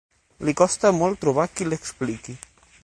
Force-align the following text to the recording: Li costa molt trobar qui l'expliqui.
Li 0.47 0.55
costa 0.61 0.91
molt 1.01 1.21
trobar 1.25 1.47
qui 1.53 1.69
l'expliqui. 1.71 2.39